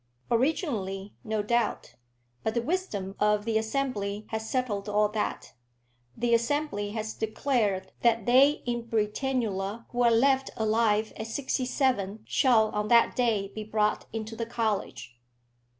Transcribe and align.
"Originally, 0.31 1.13
no 1.23 1.43
doubt. 1.43 1.93
But 2.43 2.55
the 2.55 2.61
wisdom 2.63 3.15
of 3.19 3.45
the 3.45 3.59
Assembly 3.59 4.25
has 4.29 4.49
settled 4.49 4.89
all 4.89 5.09
that. 5.09 5.53
The 6.17 6.33
Assembly 6.33 6.89
has 6.93 7.13
declared 7.13 7.91
that 8.01 8.25
they 8.25 8.63
in 8.65 8.87
Britannula 8.89 9.85
who 9.89 10.01
are 10.01 10.09
left 10.09 10.49
alive 10.57 11.13
at 11.17 11.27
sixty 11.27 11.65
seven 11.67 12.23
shall 12.25 12.69
on 12.71 12.87
that 12.87 13.15
day 13.15 13.49
be 13.53 13.63
brought 13.63 14.07
into 14.11 14.35
the 14.35 14.47
college. 14.47 15.19